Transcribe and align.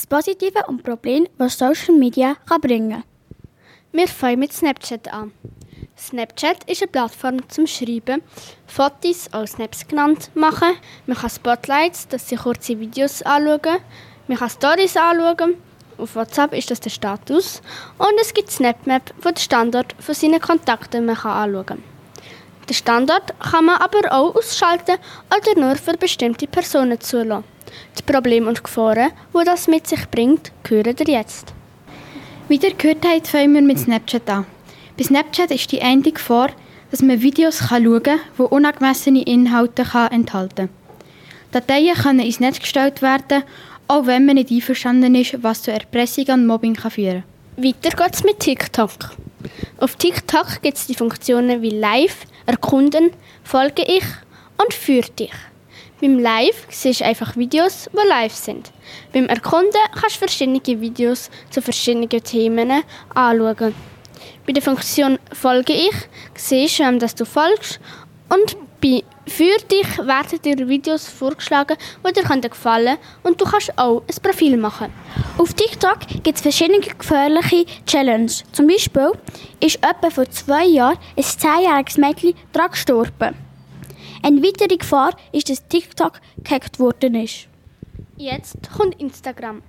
das 0.00 0.06
Positive 0.06 0.64
und 0.66 0.82
Problem, 0.82 1.26
was 1.36 1.58
Social 1.58 1.94
Media 1.94 2.36
kann 2.48 2.62
bringen 2.62 2.90
kann. 2.90 3.04
Wir 3.92 4.08
fangen 4.08 4.38
mit 4.38 4.50
Snapchat 4.50 5.12
an. 5.12 5.32
Snapchat 5.98 6.64
ist 6.70 6.80
eine 6.80 6.90
Plattform 6.90 7.46
zum 7.50 7.66
Schreiben, 7.66 8.22
Fotos, 8.66 9.28
auch 9.32 9.46
Snaps 9.46 9.86
genannt, 9.86 10.30
machen. 10.34 10.72
Man 11.04 11.18
kann 11.18 11.28
Spotlights, 11.28 12.08
dass 12.08 12.30
sie 12.30 12.36
kurze 12.36 12.80
Videos 12.80 13.20
anschauen. 13.22 13.80
Man 14.26 14.38
kann 14.38 14.48
Stories 14.48 14.96
anschauen. 14.96 15.56
Auf 15.98 16.16
WhatsApp 16.16 16.54
ist 16.54 16.70
das 16.70 16.80
der 16.80 16.88
Status. 16.88 17.60
Und 17.98 18.14
es 18.22 18.32
gibt 18.32 18.50
SnapMap, 18.50 19.12
wo 19.20 19.30
der 19.30 19.40
Standort 19.40 19.94
von 19.98 20.14
seinen 20.14 20.40
Kontakten 20.40 21.04
man 21.04 21.16
kann 21.16 21.32
anschauen 21.32 21.66
kann. 21.66 21.84
Den 22.70 22.74
Standort 22.74 23.38
kann 23.38 23.66
man 23.66 23.76
aber 23.76 24.10
auch 24.12 24.34
ausschalten 24.34 24.96
oder 25.28 25.60
nur 25.60 25.76
für 25.76 25.98
bestimmte 25.98 26.46
Personen 26.46 26.98
zulassen. 27.00 27.44
Die 27.98 28.02
Probleme 28.02 28.48
und 28.48 28.62
Gefahren, 28.62 29.10
die 29.34 29.44
das 29.44 29.68
mit 29.68 29.86
sich 29.86 30.08
bringt, 30.10 30.52
hören 30.68 30.96
ihr 30.98 31.14
jetzt. 31.14 31.52
Wie 32.48 32.56
ihr 32.56 32.74
gehört 32.74 33.04
habt, 33.04 33.28
fangen 33.28 33.54
wir 33.54 33.62
mit 33.62 33.78
Snapchat 33.78 34.28
an. 34.28 34.46
Bei 34.96 35.04
Snapchat 35.04 35.50
ist 35.50 35.70
die 35.72 35.82
eine 35.82 36.02
Gefahr, 36.02 36.50
dass 36.90 37.02
man 37.02 37.22
Videos 37.22 37.58
schauen 37.68 38.02
kann, 38.02 38.20
die 38.38 38.42
unangemessene 38.42 39.22
Inhalte 39.22 39.86
enthalten 40.10 40.68
kann. 40.68 40.68
Dateien 41.52 41.94
können 41.94 42.20
ins 42.20 42.40
Netz 42.40 42.60
gestellt 42.60 43.02
werden, 43.02 43.42
auch 43.88 44.06
wenn 44.06 44.26
man 44.26 44.36
nicht 44.36 44.50
einverstanden 44.50 45.14
ist, 45.14 45.42
was 45.42 45.62
zu 45.62 45.72
Erpressung 45.72 46.26
und 46.28 46.46
Mobbing 46.46 46.74
kann 46.74 46.90
führen 46.90 47.24
kann. 47.56 47.64
Weiter 47.64 47.90
geht 47.96 48.14
es 48.14 48.24
mit 48.24 48.40
TikTok. 48.40 49.16
Auf 49.78 49.96
TikTok 49.96 50.62
gibt 50.62 50.76
es 50.76 50.86
die 50.86 50.94
Funktionen 50.94 51.62
wie 51.62 51.70
Live, 51.70 52.26
Erkunden, 52.46 53.10
Folge 53.42 53.82
ich 53.82 54.04
und 54.62 54.74
Für 54.74 55.00
dich. 55.00 55.32
Beim 56.00 56.18
Live 56.18 56.66
siehst 56.70 57.00
du 57.00 57.04
einfach 57.04 57.36
Videos, 57.36 57.90
die 57.92 58.08
live 58.08 58.34
sind. 58.34 58.72
Beim 59.12 59.26
Erkunden 59.26 59.82
kannst 59.92 60.16
du 60.16 60.20
verschiedene 60.20 60.60
Videos 60.64 61.30
zu 61.50 61.60
verschiedenen 61.60 62.08
Themen 62.08 62.82
anschauen. 63.14 63.74
Bei 64.46 64.52
der 64.52 64.62
Funktion 64.62 65.18
Folge 65.32 65.74
ich 65.74 65.94
siehst 66.34 66.78
du, 66.78 66.98
dass 66.98 67.14
du 67.14 67.26
folgst 67.26 67.80
und 68.30 68.56
bei 68.80 69.04
für 69.26 69.58
dich 69.70 69.98
werden 69.98 70.40
dir 70.42 70.66
Videos 70.66 71.06
vorgeschlagen, 71.06 71.76
die 72.06 72.12
dir 72.14 72.48
gefallen 72.48 72.96
und 73.22 73.38
du 73.38 73.44
kannst 73.44 73.78
auch 73.78 74.02
ein 74.08 74.22
Profil 74.22 74.56
machen. 74.56 74.90
Auf 75.36 75.52
TikTok 75.52 75.98
gibt 76.22 76.36
es 76.36 76.40
verschiedene 76.40 76.80
gefährliche 76.80 77.66
Challenges. 77.86 78.44
Zum 78.52 78.66
Beispiel 78.66 79.12
ist 79.60 79.76
etwa 79.76 80.08
vor 80.10 80.28
zwei 80.30 80.64
Jahren 80.64 80.98
ein 81.16 81.22
zehnjähriges 81.22 81.98
Mädchen 81.98 82.34
daran 82.52 82.70
gestorben. 82.70 83.49
Eine 84.22 84.42
weitere 84.42 84.76
Gefahr 84.76 85.16
ist, 85.32 85.48
dass 85.48 85.66
TikTok 85.68 86.20
gehackt 86.44 86.78
worden 86.78 87.14
ist. 87.14 87.48
Jetzt 88.16 88.70
kommt 88.76 89.00
Instagram. 89.00 89.62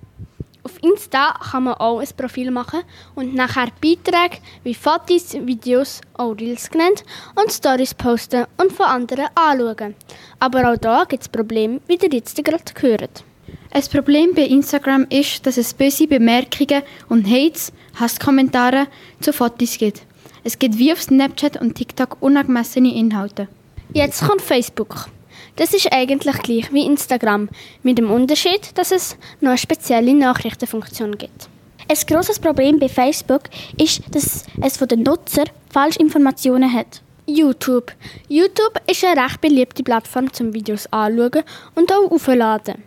Auf 0.64 0.72
Insta 0.82 1.34
kann 1.50 1.64
man 1.64 1.74
auch 1.74 1.98
ein 1.98 2.08
Profil 2.16 2.50
machen 2.50 2.82
und 3.14 3.34
nachher 3.34 3.68
Beiträge 3.80 4.38
wie 4.62 4.74
Fotos, 4.74 5.32
Videos, 5.32 6.00
auch 6.14 6.32
Reels 6.32 6.70
genannt, 6.70 7.02
und 7.34 7.50
Stories 7.50 7.94
posten 7.94 8.44
und 8.58 8.72
von 8.72 8.86
anderen 8.86 9.26
anschauen. 9.34 9.94
Aber 10.38 10.70
auch 10.70 10.76
da 10.76 11.04
gibt 11.04 11.22
es 11.22 11.28
Probleme, 11.28 11.80
wie 11.88 11.96
ihr 11.96 12.10
jetzt 12.12 12.36
gerade 12.44 12.74
gehört. 12.74 13.24
Ein 13.70 13.82
Problem 13.90 14.34
bei 14.34 14.42
Instagram 14.42 15.06
ist, 15.08 15.46
dass 15.46 15.56
es 15.56 15.74
böse 15.74 16.06
Bemerkungen 16.06 16.82
und 17.08 17.26
Hates, 17.26 17.72
Hasskommentare 17.98 18.86
zu 19.20 19.32
Fotos 19.32 19.78
gibt. 19.78 20.02
Es 20.44 20.58
gibt 20.58 20.78
wie 20.78 20.92
auf 20.92 21.02
Snapchat 21.02 21.60
und 21.60 21.74
TikTok 21.74 22.18
unangemessene 22.20 22.94
Inhalte. 22.94 23.48
Jetzt 23.94 24.26
kommt 24.26 24.40
Facebook. 24.40 25.08
Das 25.56 25.74
ist 25.74 25.92
eigentlich 25.92 26.38
gleich 26.38 26.72
wie 26.72 26.86
Instagram, 26.86 27.50
mit 27.82 27.98
dem 27.98 28.10
Unterschied, 28.10 28.70
dass 28.78 28.90
es 28.90 29.18
noch 29.40 29.50
eine 29.50 29.58
spezielle 29.58 30.14
Nachrichtenfunktion 30.14 31.18
gibt. 31.18 31.50
Ein 31.90 31.98
grosses 32.06 32.38
Problem 32.38 32.78
bei 32.78 32.88
Facebook 32.88 33.42
ist, 33.76 34.02
dass 34.14 34.46
es 34.62 34.76
von 34.78 34.88
den 34.88 35.02
Nutzern 35.02 35.50
falsche 35.68 36.00
Informationen 36.00 36.72
hat. 36.72 37.02
YouTube. 37.26 37.92
YouTube 38.28 38.80
ist 38.86 39.04
eine 39.04 39.22
recht 39.22 39.42
beliebte 39.42 39.82
Plattform 39.82 40.32
zum 40.32 40.54
Videos 40.54 40.90
anschauen 40.90 41.44
und 41.74 41.92
auch 41.92 42.10
aufladen. 42.10 42.82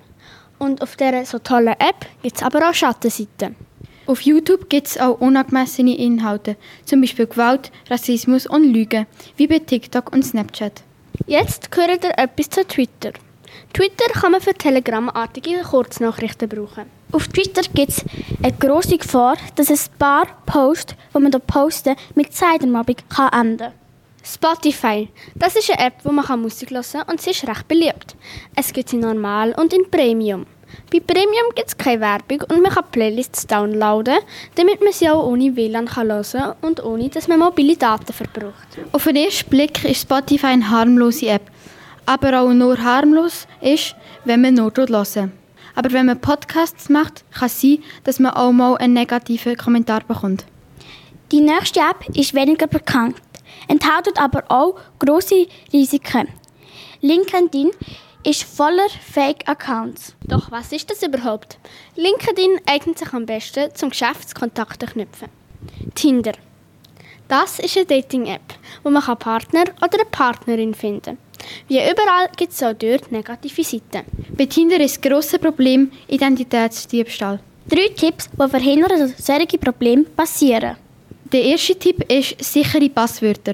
Und 0.57 0.81
auf 0.81 0.95
dieser 0.95 1.23
so 1.25 1.37
tollen 1.37 1.75
App 1.79 2.07
gibt 2.23 2.37
es 2.37 2.43
aber 2.43 2.67
auch 2.67 2.73
Schattenseiten. 2.73 3.55
Auf 4.07 4.21
YouTube 4.21 4.69
gibt 4.69 4.87
es 4.87 4.97
auch 4.97 5.21
unangemessene 5.21 5.97
Inhalte, 5.97 6.55
zum 6.83 7.01
Beispiel 7.01 7.27
Gewalt, 7.27 7.71
Rassismus 7.91 8.47
und 8.47 8.73
Lügen, 8.73 9.05
wie 9.37 9.45
bei 9.45 9.59
TikTok 9.59 10.11
und 10.11 10.23
Snapchat. 10.23 10.81
Jetzt 11.27 11.71
gehört 11.71 12.03
ihr 12.03 12.17
etwas 12.19 12.51
zu 12.51 12.63
Twitter. 12.67 13.11
Twitter 13.73 14.13
kann 14.13 14.33
man 14.33 14.41
für 14.41 14.53
Telegram-artige 14.53 15.63
Kurznachrichten 15.63 16.47
brauchen. 16.47 16.85
Auf 17.11 17.27
Twitter 17.29 17.63
gibt 17.73 17.89
es 17.89 18.05
eine 18.43 18.53
grosse 18.53 18.99
Gefahr, 18.99 19.35
dass 19.55 19.71
ein 19.71 19.97
paar 19.97 20.27
Posts, 20.45 20.93
die 21.15 21.19
man 21.19 21.31
hier 21.31 21.39
posten, 21.39 21.95
mit 22.13 22.31
Zeitmobbing 22.31 22.97
kann 23.09 23.33
enden 23.33 23.71
Spotify. 24.23 25.09
Das 25.33 25.55
ist 25.55 25.71
eine 25.71 25.87
App, 25.87 25.93
wo 26.03 26.11
man 26.11 26.41
Musik 26.41 26.69
hören 26.69 26.83
kann 26.91 27.09
und 27.09 27.19
sie 27.19 27.31
ist 27.31 27.47
recht 27.47 27.67
beliebt. 27.67 28.15
Es 28.55 28.71
gibt 28.71 28.89
sie 28.89 28.97
normal 28.97 29.53
und 29.53 29.73
in 29.73 29.89
Premium. 29.89 30.45
Bei 30.91 30.99
Premium 30.99 31.47
gibt 31.55 31.67
es 31.69 31.77
keine 31.77 32.01
Werbung 32.01 32.41
und 32.49 32.61
man 32.61 32.71
kann 32.71 32.85
Playlists 32.91 33.47
downloaden, 33.47 34.17
damit 34.55 34.81
man 34.81 34.93
sie 34.93 35.09
auch 35.09 35.25
ohne 35.25 35.55
WLAN 35.55 35.95
hören 35.95 36.23
kann 36.23 36.55
und 36.61 36.83
ohne, 36.83 37.09
dass 37.09 37.27
man 37.27 37.39
mobile 37.39 37.75
Daten 37.75 38.13
verbraucht. 38.13 38.67
Auf 38.91 39.03
den 39.03 39.15
ersten 39.15 39.49
Blick 39.49 39.83
ist 39.83 40.01
Spotify 40.01 40.47
eine 40.47 40.69
harmlose 40.69 41.27
App, 41.27 41.49
aber 42.05 42.41
auch 42.41 42.53
nur 42.53 42.77
harmlos 42.77 43.47
ist, 43.61 43.95
wenn 44.23 44.41
man 44.41 44.53
nur 44.53 44.71
hören 44.75 45.31
Aber 45.75 45.91
wenn 45.91 46.05
man 46.05 46.21
Podcasts 46.21 46.89
macht, 46.89 47.23
kann 47.31 47.47
es 47.47 47.61
sein, 47.61 47.83
dass 48.03 48.19
man 48.19 48.33
auch 48.33 48.51
mal 48.51 48.77
einen 48.77 48.93
negativen 48.93 49.57
Kommentar 49.57 50.01
bekommt. 50.07 50.45
Die 51.31 51.41
nächste 51.41 51.79
App 51.79 52.07
ist 52.15 52.33
weniger 52.33 52.67
bekannt, 52.67 53.17
enthält 53.67 54.19
aber 54.19 54.43
auch 54.49 54.75
große 54.99 55.47
Risiken. 55.73 56.27
LinkedIn 57.01 57.71
ist 58.25 58.43
voller 58.43 58.89
Fake-Accounts. 58.89 60.15
Doch 60.25 60.51
was 60.51 60.71
ist 60.71 60.89
das 60.89 61.03
überhaupt? 61.03 61.57
LinkedIn 61.95 62.59
eignet 62.65 62.97
sich 62.97 63.13
am 63.13 63.25
besten 63.25 63.73
zum 63.75 63.89
Geschäftskontakte 63.89 64.87
knüpfen. 64.87 65.29
Tinder. 65.93 66.33
Das 67.27 67.59
ist 67.59 67.77
eine 67.77 67.85
Dating-App, 67.85 68.53
wo 68.83 68.89
man 68.89 69.03
Partner 69.17 69.63
oder 69.77 69.99
eine 69.99 70.05
Partnerin 70.09 70.73
finden 70.73 71.01
kann. 71.01 71.17
Wie 71.67 71.77
überall 71.77 72.29
gibt 72.35 72.53
es 72.53 72.63
auch 72.63 72.73
dort 72.73 73.11
negative 73.11 73.63
Seiten. 73.63 74.05
Bei 74.35 74.45
Tinder 74.45 74.79
ist 74.79 74.97
das 74.97 75.09
grosse 75.11 75.39
Problem 75.39 75.91
Identitätsdiebstahl. 76.07 77.39
Drei 77.67 77.89
Tipps, 77.95 78.29
die 78.29 78.49
verhindern, 78.49 78.99
dass 78.99 79.25
solche 79.25 79.57
Probleme 79.57 80.03
passieren. 80.03 80.77
Der 81.31 81.43
erste 81.43 81.75
Tipp 81.75 82.11
ist 82.11 82.43
sichere 82.43 82.89
Passwörter. 82.89 83.53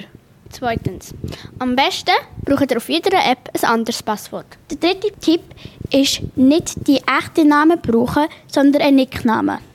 Zweitens. 0.52 1.14
Am 1.60 1.76
besten 1.76 2.16
braucht 2.44 2.72
ihr 2.72 2.78
auf 2.78 2.90
jeder 2.90 3.18
App 3.26 3.50
ein 3.54 3.70
anderes 3.70 4.04
Passwort. 4.04 4.46
Der 4.70 4.78
dritte 4.78 5.12
Tipp 5.20 5.42
ist 5.92 6.22
nicht 6.36 6.88
die 6.88 7.02
echten 7.08 7.48
Namen 7.48 7.80
brauchen, 7.82 8.28
sondern 8.48 8.82
einen 8.82 8.98
Nicknamen. 8.98 9.71